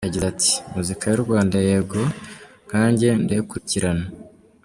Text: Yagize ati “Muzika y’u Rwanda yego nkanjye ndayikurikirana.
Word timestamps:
Yagize 0.07 0.25
ati 0.33 0.51
“Muzika 0.73 1.03
y’u 1.07 1.23
Rwanda 1.25 1.57
yego 1.67 2.01
nkanjye 2.67 3.09
ndayikurikirana. 3.23 4.05